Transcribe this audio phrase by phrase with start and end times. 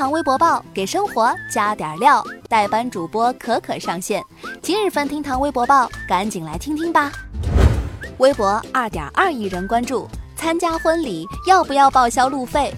[0.00, 4.24] 堂微博报给生活加点料，代班主播可可上线。
[4.62, 7.12] 今日份厅堂微博报，赶紧来听听吧。
[8.16, 12.72] 微博二点二亿人关注，参加婚礼要不要报销路费？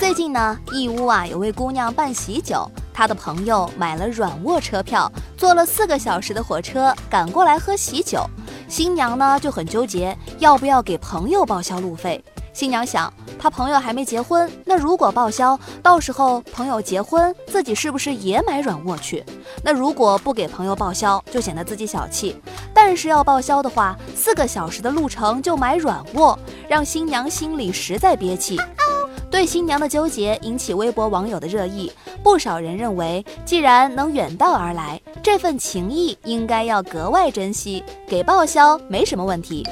[0.00, 8.24] 最近呢，义乌啊有位姑娘办喜酒，她的朋友买了软卧车票，坐了四个小时的火车赶过来喝喜酒，
[8.68, 12.24] 新娘呢就很纠结，要不要给朋友报销路费？
[12.54, 19.24] 新娘想，她朋友还没结婚，那如果报销，到时候朋友结婚，自己是不是也买软卧去？
[19.62, 22.32] 那如果不给朋友报销，就显得自己小气；
[22.72, 26.38] 但是要报销的话，四个小时的路程就买软卧，
[26.68, 28.56] 让新娘心里实在憋气。
[29.32, 31.90] 对新娘的纠结引起微博网友的热议，
[32.22, 39.66] 不少人认为，既然能远道而来，这份情谊应该要格外珍惜，给报销没什么问题。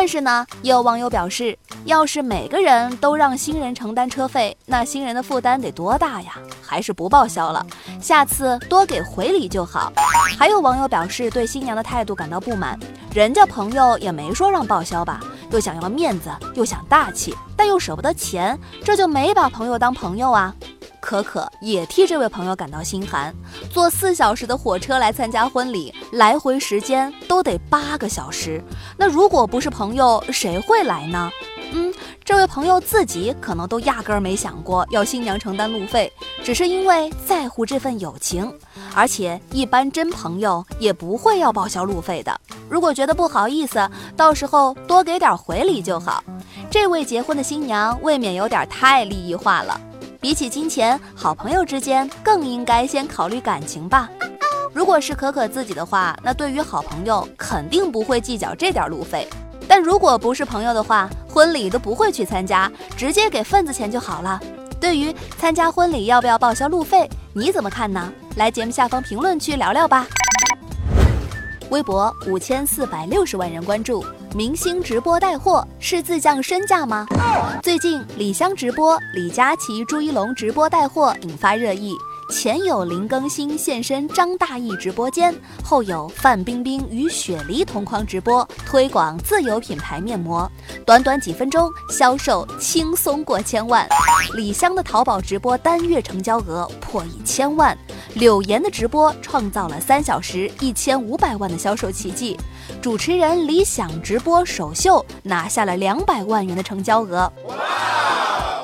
[0.00, 6.34] 但是呢，也有网友表示，要是每个人都让新人承担车费，那新人的负担得多大呀？
[6.64, 7.66] 还是不报销了，
[8.00, 9.92] 下次多给回礼就好。
[10.38, 12.78] 还有网友表示对新娘的态度感到不满，
[13.12, 15.18] 人家朋友也没说让报销吧，
[15.50, 20.54] 又想要面子，又想大气，但又舍不得钱，这就没把朋友当朋友啊。
[21.00, 23.34] 可可也替这位朋友感到心寒，
[23.72, 28.62] 坐四小时的火车来参加婚礼，来回时间都得八个小时。
[28.96, 31.30] 那如果不是朋友，谁会来呢？
[31.70, 31.92] 嗯，
[32.24, 36.10] 这位朋友自己可能都压根儿没想过要新娘承担路费，
[36.42, 38.50] 只是因为在乎这份友情。
[38.94, 42.40] 而且一般真朋友也不会要报销路费的。
[42.70, 46.24] 如果觉得不好意思，到时候多给点回礼就好。
[46.70, 49.78] 这位结婚的新娘未免有点太利益化了。
[50.28, 54.10] 比起金钱，好朋友之间更应该先考虑感情吧。
[54.74, 59.26] 如果是可可自己的话，那对于好朋友肯定不会计较这点路费。
[59.66, 64.38] 但如果不是朋友的话，婚礼都不会去参加，直接给份子钱就好了。
[64.78, 68.12] 对于参加婚礼要不要报销路费，你怎么看呢？
[68.36, 70.06] 来节目下方评论区聊聊吧。
[71.70, 74.04] 微博五千四百六十万人关注，
[74.34, 77.06] 明星直播带货是自降身价吗？
[77.62, 81.96] 最近李湘直播，李佳琦、朱一龙直播带货引发热议。
[82.30, 85.34] 前有林更新现身张大奕直播间，
[85.64, 90.50] 后有范冰冰与雪梨同框直播推广自有品牌面膜，
[90.84, 93.88] 短短几分钟销售轻松过千万。
[94.34, 97.76] 李湘的淘宝直播单月成交额破一千万，
[98.18, 102.36] 柳岩的直播创造了三小时一千五百万的销售奇迹，
[102.82, 107.32] 主持人李想直播首秀拿下了两百万元的成交额。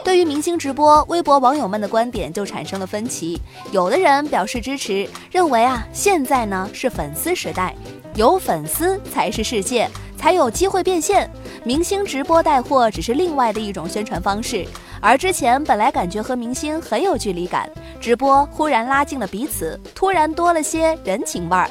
[0.02, 3.40] 对于明星直播，微博网友们的观点就产生了分歧。
[3.70, 7.72] 有的人表示支持，认为啊，现在呢是粉丝时代，
[8.16, 11.30] 有粉丝才是世界，才有机会变现。
[11.62, 14.66] 明星直播带货只是另外的一种宣传方式，
[15.04, 17.68] 而之前本来感觉和明星很有距离感，
[18.00, 21.68] 直播忽然拉近了彼此，突然多了些人情味儿。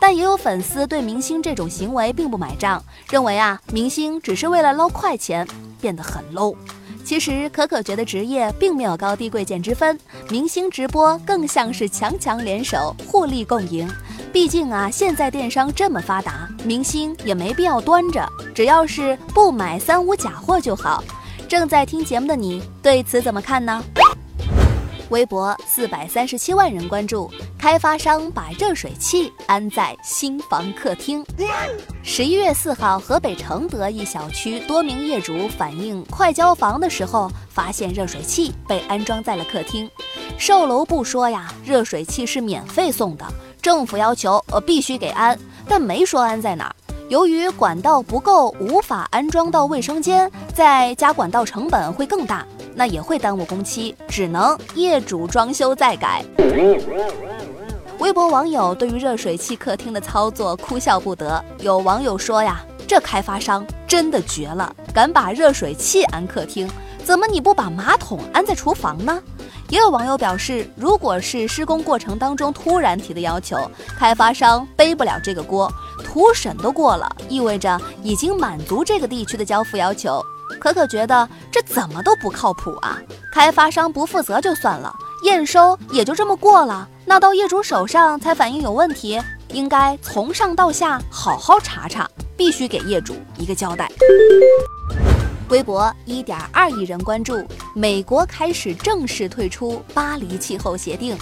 [0.00, 5.46] 但也有粉丝对明星这种行为并不买账，认为啊，明星只是为了捞快钱，
[5.80, 6.56] 变得很 low。
[7.04, 9.96] 其实可可觉得职业并没有高低贵贱之分，
[10.28, 13.88] 明星直播更像是强强联手，互利共赢。
[14.32, 21.04] 毕竟啊，现在电商这么发达，明星也没必要端着，只要是不买三无假货就好。
[21.48, 23.82] 正在听节目的你，对此怎么看呢？
[25.08, 31.24] 微博四百三十七万人关注，开发商把热水器安在新房客厅。
[32.02, 39.90] 十一月四号，河北承德一小区多名业主反映，快交房的时候发现热水器被安装在了客厅。
[40.36, 43.24] 售楼部说呀，热水器是免费送的，
[43.62, 46.76] 政府要求呃必须给安，但没说安在哪儿。
[47.08, 52.44] 由于管道不够，无法安装到卫生间，再加管道成本会更大。
[52.74, 56.24] 那也会耽误工期，只能业主装修再改。
[58.00, 61.44] 微博网友对于热水器客厅的操作哭笑不得。
[61.60, 66.68] 有网友说呀，这开发商真的绝了，敢把热水器安客厅，
[67.04, 69.22] 怎么你不把马桶安在厨房呢？
[69.68, 73.56] 也有网友表示，如果是施工过程当中突然提的要求，
[73.96, 75.72] 开发商背不了这个锅，
[76.04, 80.20] 图审都过了，意味着已经满足这个地区的交付要求。
[80.60, 82.98] 可可觉得这怎么都不靠谱啊！
[83.32, 89.20] 开发商不负责就算了，验收也就这么过了，那到业主手上才反映有问题，
[89.52, 93.88] 应该从上到下好好查查，必须给业主一个交代。
[95.50, 97.42] 微博一点二亿人关注，
[97.74, 101.16] 美国开始正式退出巴黎气候协定。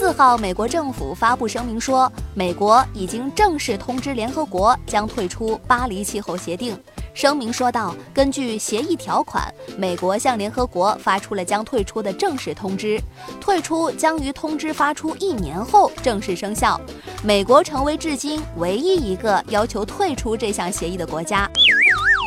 [0.00, 6.76] 四号，美国政府发布声明说，美国已经正式通知联合国将退出巴黎气候协定。
[7.16, 9.42] 声明说道：“根据协议条款，
[9.78, 13.00] 美国向联合国发出了将退出的正式通知，
[13.40, 16.78] 退出将于通知发出一年后正式生效。
[17.24, 21.48] 美国成为至今唯一一个要求退出这项协议的国家。”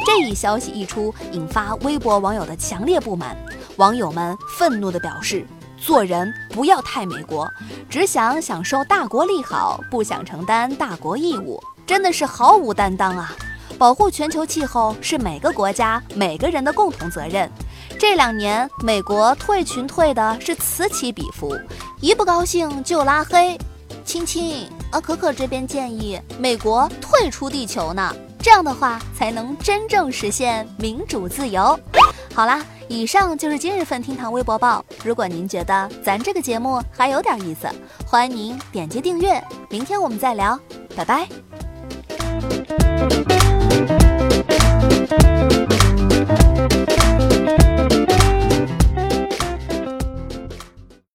[0.08, 3.38] 这一消息一出，引发微博网友的强烈不满。
[3.76, 5.46] 网友们愤怒地表示
[5.78, 7.48] ：“做人不要太美国，
[7.88, 13.36] 只想享受大国利好，不想承担大国义务，真的是毫无担当啊！”
[13.80, 17.50] 保护全球气候是每个国家每个人的共同责任。
[17.98, 21.58] 这两年，美国退群退的是此起彼伏，
[22.02, 23.58] 一不高兴就拉黑。
[24.04, 31.80] 亲亲啊，可可这边建议美国退出地球呢，这样的话才能真正实现民主自由。
[32.36, 34.84] 好啦，以上就是今日份厅堂微博报。
[35.06, 37.70] 如果您觉得咱这个节目还有点意思，
[38.06, 39.42] 欢迎您点击订阅。
[39.70, 40.60] 明天我们再聊，
[40.98, 41.30] 拜拜。